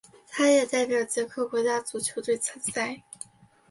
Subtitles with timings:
[0.29, 3.03] 他也代表捷克国家足球队参赛。